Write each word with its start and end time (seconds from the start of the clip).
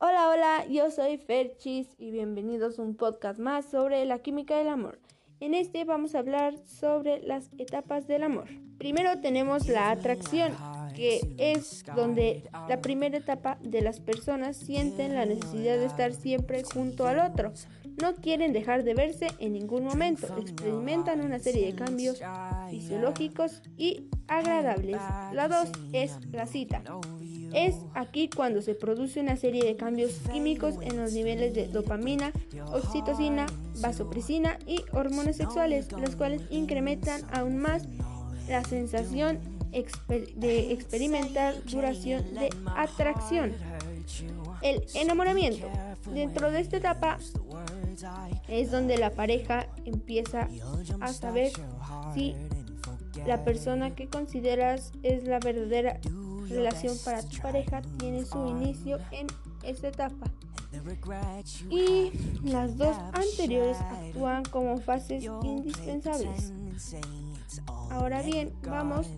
Hola, 0.00 0.28
hola, 0.28 0.66
yo 0.70 0.92
soy 0.92 1.18
Ferchis 1.18 1.88
y 1.98 2.12
bienvenidos 2.12 2.78
a 2.78 2.82
un 2.82 2.94
podcast 2.94 3.40
más 3.40 3.68
sobre 3.68 4.04
la 4.04 4.20
química 4.20 4.56
del 4.56 4.68
amor. 4.68 5.00
En 5.40 5.54
este 5.54 5.84
vamos 5.84 6.14
a 6.14 6.20
hablar 6.20 6.56
sobre 6.68 7.20
las 7.22 7.50
etapas 7.58 8.06
del 8.06 8.22
amor. 8.22 8.46
Primero 8.78 9.20
tenemos 9.20 9.66
la 9.66 9.90
atracción, 9.90 10.52
que 10.98 11.20
es 11.38 11.84
donde 11.94 12.42
la 12.68 12.80
primera 12.80 13.18
etapa 13.18 13.56
de 13.62 13.82
las 13.82 14.00
personas 14.00 14.56
sienten 14.56 15.14
la 15.14 15.26
necesidad 15.26 15.78
de 15.78 15.86
estar 15.86 16.12
siempre 16.12 16.64
junto 16.64 17.06
al 17.06 17.20
otro. 17.20 17.52
No 18.02 18.16
quieren 18.16 18.52
dejar 18.52 18.82
de 18.82 18.94
verse 18.94 19.28
en 19.38 19.52
ningún 19.52 19.84
momento. 19.84 20.26
Experimentan 20.38 21.20
una 21.20 21.38
serie 21.38 21.66
de 21.66 21.74
cambios 21.74 22.20
fisiológicos 22.68 23.62
y 23.76 24.08
agradables. 24.26 25.00
La 25.32 25.46
dos 25.46 25.70
es 25.92 26.16
la 26.32 26.46
cita. 26.46 26.82
Es 27.54 27.76
aquí 27.94 28.28
cuando 28.28 28.60
se 28.60 28.74
produce 28.74 29.20
una 29.20 29.36
serie 29.36 29.64
de 29.64 29.76
cambios 29.76 30.18
químicos 30.32 30.74
en 30.82 30.96
los 30.96 31.12
niveles 31.12 31.54
de 31.54 31.68
dopamina, 31.68 32.32
oxitocina, 32.72 33.46
vasopresina 33.80 34.58
y 34.66 34.80
hormonas 34.92 35.36
sexuales, 35.36 35.92
los 35.92 36.16
cuales 36.16 36.42
incrementan 36.50 37.22
aún 37.32 37.56
más 37.56 37.84
la 38.48 38.64
sensación 38.64 39.57
de 39.70 40.72
experimentar 40.72 41.54
duración 41.64 42.34
de 42.34 42.50
atracción. 42.76 43.52
El 44.62 44.84
enamoramiento. 44.94 45.68
Dentro 46.12 46.50
de 46.50 46.60
esta 46.60 46.78
etapa 46.78 47.18
es 48.48 48.70
donde 48.70 48.96
la 48.98 49.10
pareja 49.10 49.66
empieza 49.84 50.48
a 51.00 51.12
saber 51.12 51.52
si 52.14 52.34
la 53.26 53.44
persona 53.44 53.94
que 53.94 54.08
consideras 54.08 54.92
es 55.02 55.24
la 55.24 55.38
verdadera 55.38 56.00
relación 56.48 56.96
para 57.04 57.22
tu 57.22 57.36
pareja 57.38 57.82
tiene 57.98 58.24
su 58.24 58.46
inicio 58.46 58.98
en 59.10 59.26
esta 59.62 59.88
etapa. 59.88 60.30
Y 61.70 62.12
las 62.44 62.76
dos 62.76 62.96
anteriores 63.12 63.78
actúan 63.80 64.44
como 64.44 64.78
fases 64.78 65.24
indispensables. 65.42 66.52
Ahora 67.90 68.22
bien, 68.22 68.52
vamos 68.62 69.08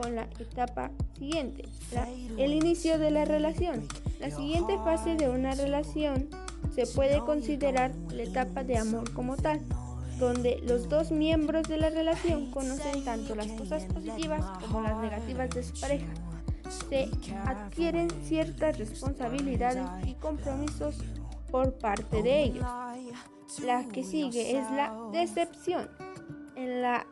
con 0.00 0.14
la 0.16 0.28
etapa 0.38 0.90
siguiente, 1.18 1.68
el 2.38 2.52
inicio 2.52 2.98
de 2.98 3.10
la 3.10 3.24
relación. 3.24 3.86
La 4.18 4.30
siguiente 4.30 4.76
fase 4.78 5.16
de 5.16 5.28
una 5.28 5.54
relación 5.54 6.28
se 6.74 6.86
puede 6.86 7.20
considerar 7.20 7.92
la 8.12 8.22
etapa 8.22 8.64
de 8.64 8.78
amor 8.78 9.12
como 9.12 9.36
tal, 9.36 9.60
donde 10.18 10.60
los 10.62 10.88
dos 10.88 11.10
miembros 11.10 11.68
de 11.68 11.78
la 11.78 11.90
relación 11.90 12.50
conocen 12.50 13.04
tanto 13.04 13.34
las 13.34 13.48
cosas 13.48 13.84
positivas 13.84 14.44
como 14.60 14.82
las 14.82 14.96
negativas 14.98 15.50
de 15.50 15.62
su 15.62 15.78
pareja 15.80 16.12
se 16.88 17.10
adquieren 17.46 18.08
ciertas 18.22 18.78
responsabilidades 18.78 19.86
y 20.06 20.14
compromisos 20.14 20.96
por 21.50 21.74
parte 21.74 22.22
de 22.22 22.42
ellos. 22.44 22.66
La 23.64 23.84
que 23.88 24.04
sigue 24.04 24.56
es 24.56 24.70
la 24.70 24.94
decepción. 25.12 25.88
La, 26.80 27.06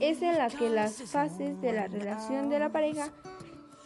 es 0.00 0.22
en 0.22 0.38
la 0.38 0.48
que 0.48 0.70
las 0.70 1.02
fases 1.02 1.60
de 1.60 1.72
la 1.74 1.88
relación 1.88 2.48
de 2.48 2.58
la 2.58 2.70
pareja 2.70 3.12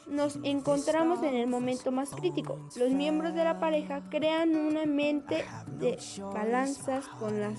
nos 0.07 0.39
encontramos 0.45 1.23
en 1.25 1.35
el 1.35 1.49
momento 1.49 1.91
más 1.91 2.11
crítico. 2.11 2.69
Los 2.77 2.91
miembros 2.91 3.35
de 3.35 3.43
la 3.43 3.59
pareja 3.59 4.03
crean 4.11 4.55
una 4.55 4.87
mente 4.87 5.45
de 5.79 5.99
balanzas 6.33 7.09
con 7.19 7.41
las 7.41 7.59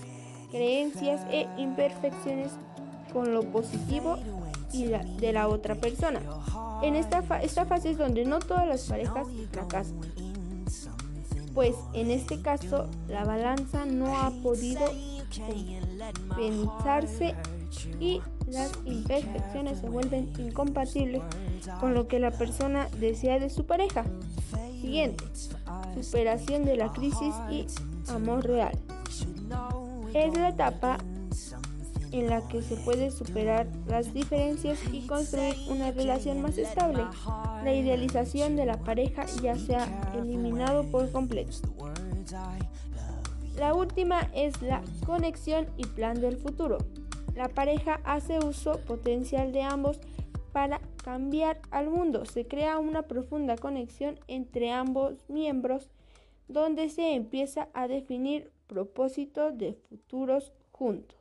creencias 0.50 1.26
e 1.30 1.46
imperfecciones 1.58 2.52
con 3.12 3.34
lo 3.34 3.42
positivo 3.42 4.16
y 4.72 4.86
de 4.86 5.32
la 5.32 5.48
otra 5.48 5.74
persona. 5.74 6.20
En 6.82 6.96
esta, 6.96 7.20
esta 7.42 7.66
fase 7.66 7.90
es 7.90 7.98
donde 7.98 8.24
no 8.24 8.38
todas 8.38 8.66
las 8.66 8.88
parejas 8.88 9.26
fracasan, 9.52 10.00
pues 11.54 11.76
en 11.92 12.10
este 12.10 12.40
caso 12.40 12.88
la 13.08 13.24
balanza 13.24 13.84
no 13.84 14.16
ha 14.16 14.30
podido 14.42 14.80
pensarse 16.36 17.34
y 18.00 18.20
las 18.46 18.72
imperfecciones 18.84 19.78
se 19.78 19.88
vuelven 19.88 20.32
incompatibles 20.38 21.22
con 21.80 21.94
lo 21.94 22.08
que 22.08 22.18
la 22.18 22.30
persona 22.30 22.88
desea 23.00 23.38
de 23.38 23.50
su 23.50 23.64
pareja. 23.64 24.04
Siguiente, 24.80 25.24
superación 26.02 26.64
de 26.64 26.76
la 26.76 26.92
crisis 26.92 27.34
y 27.50 27.66
amor 28.08 28.46
real. 28.46 28.78
Es 30.12 30.36
la 30.36 30.50
etapa 30.50 30.98
en 32.12 32.30
la 32.30 32.46
que 32.46 32.62
se 32.62 32.76
puede 32.76 33.10
superar 33.10 33.66
las 33.88 34.14
diferencias 34.14 34.78
y 34.92 35.06
construir 35.06 35.56
una 35.68 35.90
relación 35.90 36.42
más 36.42 36.56
estable. 36.58 37.02
La 37.64 37.74
idealización 37.74 38.54
de 38.56 38.66
la 38.66 38.78
pareja 38.78 39.26
ya 39.42 39.56
se 39.56 39.74
ha 39.74 40.12
eliminado 40.14 40.84
por 40.90 41.10
completo. 41.10 41.56
La 43.56 43.72
última 43.72 44.30
es 44.34 44.60
la 44.62 44.82
conexión 45.06 45.68
y 45.76 45.86
plan 45.86 46.20
del 46.20 46.36
futuro. 46.36 46.78
La 47.36 47.48
pareja 47.48 48.00
hace 48.04 48.40
uso 48.40 48.80
potencial 48.80 49.52
de 49.52 49.62
ambos 49.62 50.00
para 50.52 50.80
cambiar 51.04 51.60
al 51.70 51.88
mundo. 51.88 52.24
Se 52.24 52.46
crea 52.46 52.78
una 52.78 53.02
profunda 53.02 53.56
conexión 53.56 54.18
entre 54.26 54.72
ambos 54.72 55.14
miembros 55.28 55.90
donde 56.48 56.88
se 56.88 57.14
empieza 57.14 57.68
a 57.74 57.86
definir 57.86 58.50
propósitos 58.66 59.56
de 59.56 59.74
futuros 59.74 60.52
juntos. 60.72 61.18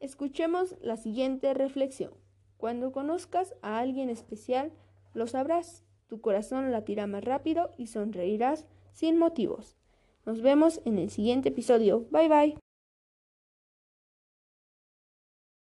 Escuchemos 0.00 0.76
la 0.80 0.96
siguiente 0.96 1.54
reflexión. 1.54 2.12
Cuando 2.56 2.90
conozcas 2.90 3.54
a 3.62 3.78
alguien 3.78 4.10
especial, 4.10 4.72
lo 5.14 5.26
sabrás. 5.26 5.84
Tu 6.08 6.20
corazón 6.20 6.72
latirá 6.72 7.06
más 7.06 7.24
rápido 7.24 7.70
y 7.76 7.86
sonreirás 7.86 8.66
sin 8.92 9.18
motivos. 9.18 9.76
Nos 10.26 10.42
vemos 10.42 10.80
en 10.84 10.98
el 10.98 11.08
siguiente 11.08 11.50
episodio. 11.50 12.08
Bye 12.10 12.28
bye. 12.28 12.65